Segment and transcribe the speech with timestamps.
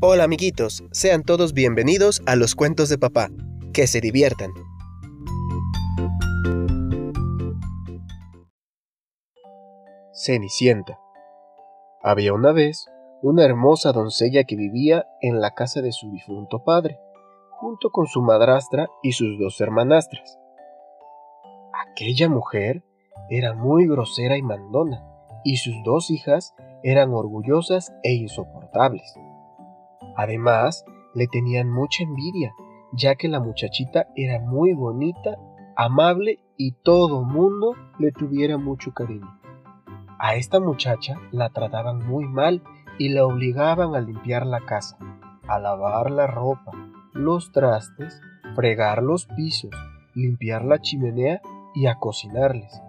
[0.00, 3.30] Hola amiguitos, sean todos bienvenidos a los cuentos de papá.
[3.72, 4.52] Que se diviertan.
[10.12, 11.00] Cenicienta.
[12.00, 12.86] Había una vez
[13.22, 17.00] una hermosa doncella que vivía en la casa de su difunto padre,
[17.58, 20.38] junto con su madrastra y sus dos hermanastras.
[21.90, 22.84] Aquella mujer
[23.30, 25.04] era muy grosera y mandona,
[25.42, 26.54] y sus dos hijas
[26.84, 29.18] eran orgullosas e insoportables.
[30.18, 32.52] Además, le tenían mucha envidia,
[32.92, 35.36] ya que la muchachita era muy bonita,
[35.76, 39.38] amable y todo mundo le tuviera mucho cariño.
[40.18, 42.64] A esta muchacha la trataban muy mal
[42.98, 44.98] y la obligaban a limpiar la casa,
[45.46, 46.72] a lavar la ropa,
[47.12, 48.20] los trastes,
[48.56, 49.70] fregar los pisos,
[50.14, 51.40] limpiar la chimenea
[51.76, 52.82] y a cocinarles,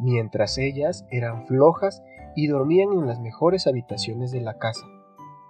[0.00, 2.02] mientras ellas eran flojas
[2.34, 4.86] y dormían en las mejores habitaciones de la casa.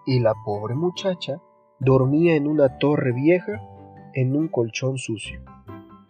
[0.06, 1.40] Y la pobre muchacha
[1.78, 3.60] dormía en una torre vieja
[4.14, 5.40] en un colchón sucio.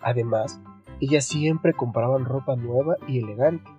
[0.01, 0.61] Además,
[1.01, 3.71] ellas siempre compraban ropa nueva y elegante,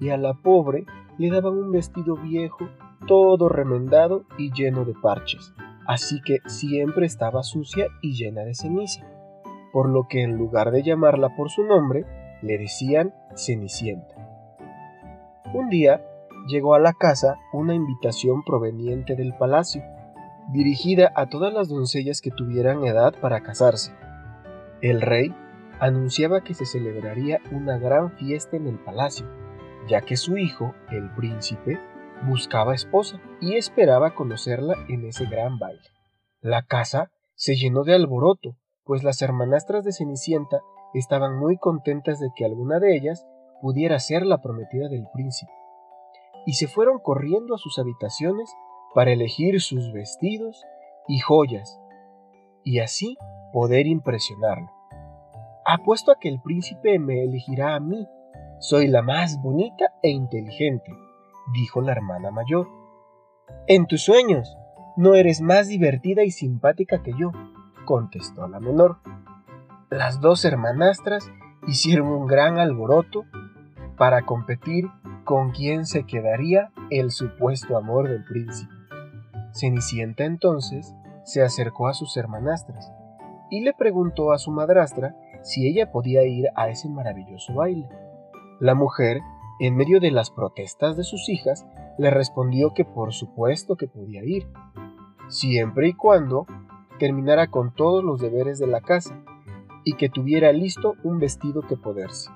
[0.00, 0.84] y a la pobre
[1.18, 2.68] le daban un vestido viejo,
[3.06, 5.54] todo remendado y lleno de parches,
[5.86, 9.06] así que siempre estaba sucia y llena de ceniza,
[9.72, 12.04] por lo que en lugar de llamarla por su nombre,
[12.42, 14.14] le decían Cenicienta.
[15.54, 16.04] Un día
[16.46, 19.82] llegó a la casa una invitación proveniente del palacio,
[20.52, 23.92] dirigida a todas las doncellas que tuvieran edad para casarse.
[24.80, 25.34] El rey
[25.80, 29.26] anunciaba que se celebraría una gran fiesta en el palacio,
[29.88, 31.80] ya que su hijo, el príncipe,
[32.24, 35.82] buscaba esposa y esperaba conocerla en ese gran baile.
[36.40, 40.60] La casa se llenó de alboroto, pues las hermanastras de Cenicienta
[40.94, 43.26] estaban muy contentas de que alguna de ellas
[43.60, 45.52] pudiera ser la prometida del príncipe,
[46.46, 48.54] y se fueron corriendo a sus habitaciones
[48.94, 50.64] para elegir sus vestidos
[51.08, 51.78] y joyas,
[52.64, 53.18] y así
[53.52, 54.70] poder impresionarlo.
[55.64, 58.06] Apuesto a que el príncipe me elegirá a mí,
[58.60, 60.92] soy la más bonita e inteligente,
[61.52, 62.68] dijo la hermana mayor.
[63.66, 64.56] En tus sueños,
[64.96, 67.32] no eres más divertida y simpática que yo,
[67.84, 68.98] contestó la menor.
[69.90, 71.30] Las dos hermanastras
[71.66, 73.24] hicieron un gran alboroto
[73.96, 74.88] para competir
[75.26, 78.72] con quién se quedaría el supuesto amor del príncipe.
[79.52, 80.94] Cenicienta entonces
[81.24, 82.92] se acercó a sus hermanastras
[83.50, 87.88] y le preguntó a su madrastra si ella podía ir a ese maravilloso baile.
[88.60, 89.18] La mujer,
[89.58, 91.66] en medio de las protestas de sus hijas,
[91.98, 94.46] le respondió que por supuesto que podía ir,
[95.26, 96.46] siempre y cuando
[97.00, 99.20] terminara con todos los deberes de la casa
[99.82, 102.30] y que tuviera listo un vestido que poderse,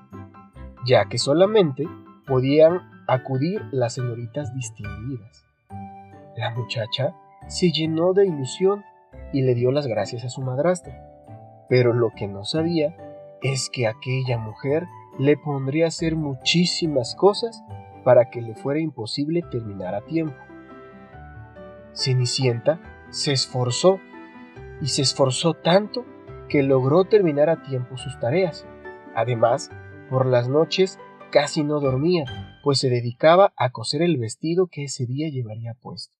[0.85, 1.87] ya que solamente
[2.25, 5.45] podían acudir las señoritas distinguidas.
[6.37, 7.15] La muchacha
[7.47, 8.83] se llenó de ilusión
[9.33, 11.07] y le dio las gracias a su madrastra,
[11.69, 12.95] pero lo que no sabía
[13.41, 14.85] es que aquella mujer
[15.19, 17.63] le pondría a hacer muchísimas cosas
[18.03, 20.35] para que le fuera imposible terminar a tiempo.
[21.93, 23.99] Cenicienta se esforzó
[24.81, 26.05] y se esforzó tanto
[26.47, 28.65] que logró terminar a tiempo sus tareas.
[29.15, 29.69] Además,
[30.09, 30.99] por las noches
[31.31, 32.25] casi no dormía,
[32.63, 36.13] pues se dedicaba a coser el vestido que ese día llevaría puesto.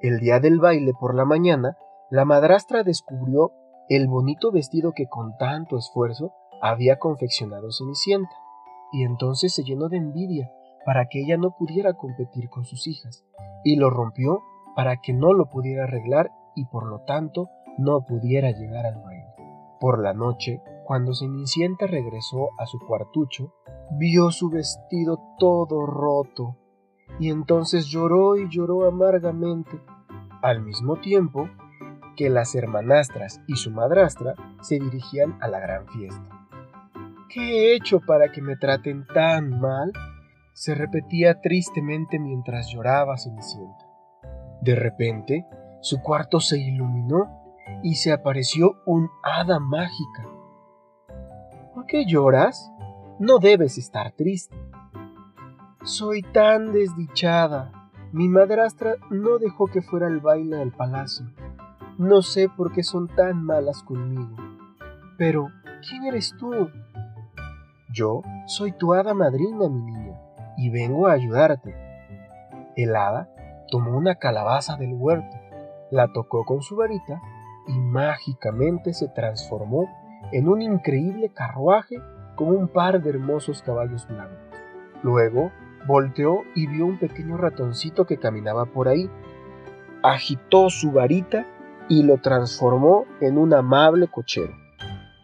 [0.00, 1.76] El día del baile por la mañana,
[2.10, 3.52] la madrastra descubrió
[3.88, 6.32] el bonito vestido que con tanto esfuerzo
[6.62, 8.34] había confeccionado Cenicienta,
[8.92, 10.50] y entonces se llenó de envidia
[10.86, 13.26] para que ella no pudiera competir con sus hijas,
[13.64, 14.40] y lo rompió
[14.74, 19.26] para que no lo pudiera arreglar y por lo tanto no pudiera llegar al baile.
[19.80, 23.52] Por la noche, cuando Cenicienta regresó a su cuartucho,
[23.92, 26.56] vio su vestido todo roto,
[27.18, 29.80] y entonces lloró y lloró amargamente,
[30.42, 31.48] al mismo tiempo
[32.16, 36.28] que las hermanastras y su madrastra se dirigían a la gran fiesta.
[37.28, 39.92] ¿Qué he hecho para que me traten tan mal?
[40.58, 43.86] se repetía tristemente mientras lloraba Cenicienta.
[44.60, 45.46] De repente,
[45.80, 50.26] su cuarto se iluminó y se apareció un hada mágica.
[51.72, 52.72] ¿Por qué lloras?
[53.18, 54.56] No debes estar triste.
[55.82, 57.90] Soy tan desdichada.
[58.12, 61.26] Mi madrastra no dejó que fuera al baile del palacio.
[61.98, 64.36] No sé por qué son tan malas conmigo.
[65.16, 65.48] Pero,
[65.88, 66.70] ¿quién eres tú?
[67.92, 70.16] Yo soy tu hada madrina, mi niña,
[70.56, 71.74] y vengo a ayudarte.
[72.76, 73.28] El hada
[73.68, 75.36] tomó una calabaza del huerto,
[75.90, 77.20] la tocó con su varita
[77.66, 79.88] y mágicamente se transformó
[80.30, 81.96] en un increíble carruaje
[82.38, 84.38] con un par de hermosos caballos blancos.
[85.02, 85.50] Luego
[85.88, 89.10] volteó y vio un pequeño ratoncito que caminaba por ahí.
[90.04, 91.44] agitó su varita
[91.88, 94.54] y lo transformó en un amable cochero.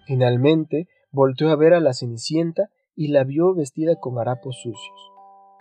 [0.06, 5.12] Finalmente volteó a ver a la Cenicienta y la vio vestida con harapos sucios,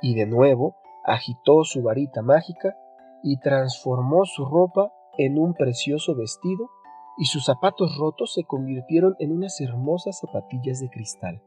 [0.02, 0.76] y de nuevo
[1.06, 2.76] agitó su varita mágica
[3.22, 6.72] y transformó su ropa en un precioso vestido
[7.18, 11.42] y sus zapatos rotos se convirtieron en unas hermosas zapatillas de cristal.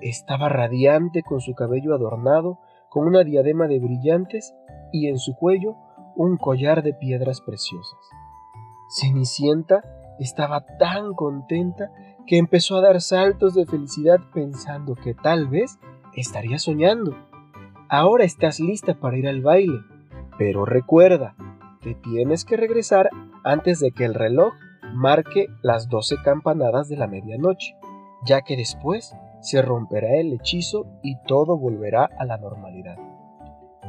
[0.00, 2.58] Estaba radiante con su cabello adornado
[2.90, 4.54] con una diadema de brillantes
[4.92, 5.76] y en su cuello
[6.16, 7.98] un collar de piedras preciosas.
[8.88, 9.82] Cenicienta
[10.18, 11.90] estaba tan contenta
[12.26, 15.78] que empezó a dar saltos de felicidad pensando que tal vez
[16.14, 17.16] estaría soñando.
[17.88, 19.78] Ahora estás lista para ir al baile,
[20.38, 21.34] pero recuerda,
[21.80, 23.08] que tienes que regresar
[23.48, 24.52] antes de que el reloj
[24.92, 27.74] marque las doce campanadas de la medianoche,
[28.26, 32.98] ya que después se romperá el hechizo y todo volverá a la normalidad.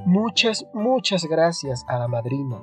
[0.06, 2.62] Muchas, muchas gracias a la madrina,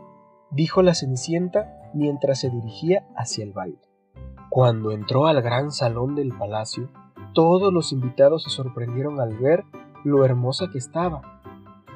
[0.51, 3.83] dijo la Cenicienta mientras se dirigía hacia el baile.
[4.49, 6.89] Cuando entró al gran salón del palacio,
[7.35, 9.65] todos los invitados se sorprendieron al ver
[10.03, 11.43] lo hermosa que estaba,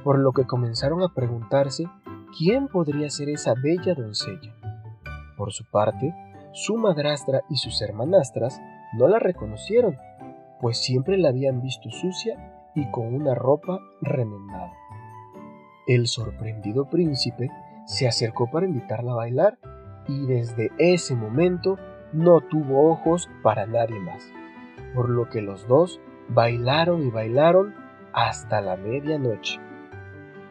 [0.04, 1.86] por lo que comenzaron a preguntarse
[2.36, 4.59] quién podría ser esa bella doncella.
[5.40, 6.14] Por su parte,
[6.52, 8.60] su madrastra y sus hermanastras
[8.92, 9.96] no la reconocieron,
[10.60, 14.74] pues siempre la habían visto sucia y con una ropa remendada.
[15.86, 17.48] El sorprendido príncipe
[17.86, 19.58] se acercó para invitarla a bailar
[20.06, 21.78] y desde ese momento
[22.12, 24.30] no tuvo ojos para nadie más,
[24.94, 27.74] por lo que los dos bailaron y bailaron
[28.12, 29.58] hasta la medianoche.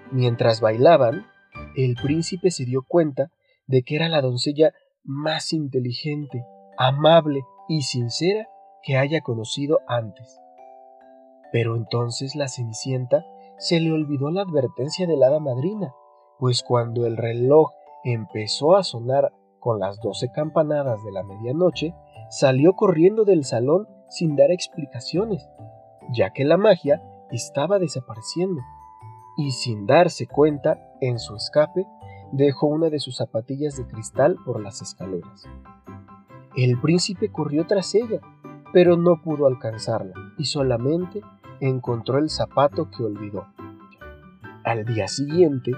[0.09, 1.27] Mientras bailaban,
[1.75, 3.29] el príncipe se dio cuenta
[3.69, 4.73] de que era la doncella
[5.03, 6.43] más inteligente,
[6.77, 8.49] amable y sincera
[8.81, 10.39] que haya conocido antes.
[11.51, 13.25] Pero entonces la Cenicienta
[13.59, 15.93] se le olvidó la advertencia de la hada madrina,
[16.39, 17.69] pues cuando el reloj
[18.03, 21.93] empezó a sonar con las doce campanadas de la medianoche,
[22.29, 25.47] salió corriendo del salón sin dar explicaciones,
[26.11, 28.61] ya que la magia estaba desapareciendo,
[29.37, 31.85] y sin darse cuenta, en su escape,
[32.31, 35.45] dejó una de sus zapatillas de cristal por las escaleras.
[36.55, 38.21] El príncipe corrió tras ella,
[38.73, 41.21] pero no pudo alcanzarla y solamente
[41.59, 43.47] encontró el zapato que olvidó.
[44.63, 45.71] Al día siguiente,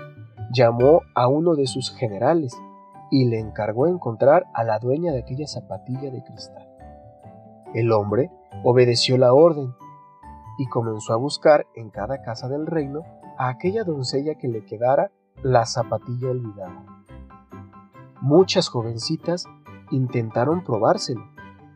[0.51, 2.57] llamó a uno de sus generales
[3.09, 6.67] y le encargó encontrar a la dueña de aquella zapatilla de cristal.
[7.73, 8.31] El hombre
[8.63, 9.73] obedeció la orden
[10.57, 13.03] y comenzó a buscar en cada casa del reino
[13.37, 15.11] a aquella doncella que le quedara
[15.43, 16.85] la zapatilla olvidada.
[18.21, 19.47] Muchas jovencitas
[19.89, 21.25] intentaron probárselo,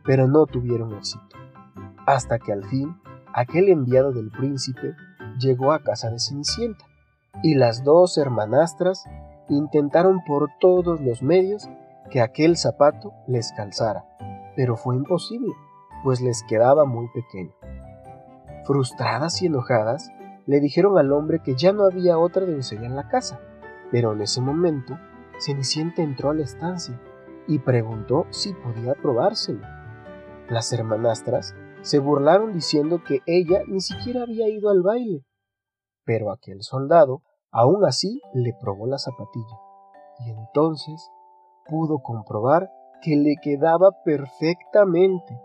[0.04, 1.36] pero no tuvieron éxito,
[2.06, 2.96] hasta que al fin
[3.32, 4.94] aquel enviado del príncipe
[5.38, 6.84] llegó a casa de Cenicienta,
[7.42, 9.04] y las dos hermanastras
[9.48, 11.68] intentaron por todos los medios
[12.10, 14.04] que aquel zapato les calzara,
[14.56, 15.52] pero fue imposible,
[16.02, 17.52] pues les quedaba muy pequeño.
[18.64, 20.10] Frustradas y enojadas,
[20.46, 23.40] le dijeron al hombre que ya no había otra doncella en la casa,
[23.90, 24.98] pero en ese momento
[25.38, 27.00] Cenicienta entró a la estancia
[27.46, 29.66] y preguntó si podía probárselo.
[30.48, 35.24] Las hermanastras se burlaron diciendo que ella ni siquiera había ido al baile,
[36.04, 39.58] pero aquel soldado aún así le probó la zapatilla
[40.24, 41.10] y entonces
[41.68, 42.70] pudo comprobar
[43.02, 45.38] que le quedaba perfectamente.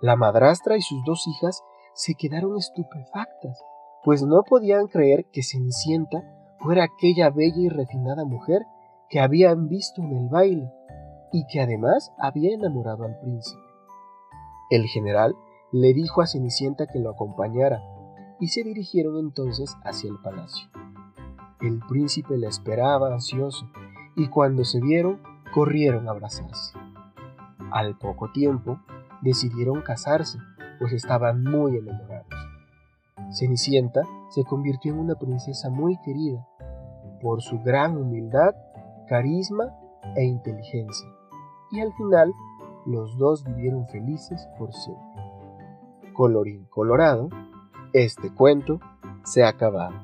[0.00, 1.62] La madrastra y sus dos hijas
[1.94, 3.62] se quedaron estupefactas,
[4.06, 6.22] pues no podían creer que Cenicienta
[6.60, 8.62] fuera aquella bella y refinada mujer
[9.10, 10.70] que habían visto en el baile
[11.32, 13.60] y que además había enamorado al príncipe.
[14.70, 15.34] El general
[15.72, 17.82] le dijo a Cenicienta que lo acompañara
[18.38, 20.68] y se dirigieron entonces hacia el palacio.
[21.60, 23.66] El príncipe la esperaba ansioso
[24.14, 25.20] y cuando se vieron
[25.52, 26.78] corrieron a abrazarse.
[27.72, 28.78] Al poco tiempo
[29.20, 30.38] decidieron casarse,
[30.78, 32.15] pues estaban muy enamorados.
[33.30, 36.46] Cenicienta se convirtió en una princesa muy querida
[37.20, 38.54] por su gran humildad,
[39.08, 39.74] carisma
[40.14, 41.08] e inteligencia,
[41.70, 42.32] y al final
[42.86, 45.04] los dos vivieron felices por siempre.
[46.12, 47.28] Colorín colorado,
[47.92, 48.80] este cuento
[49.24, 49.94] se ha acabado.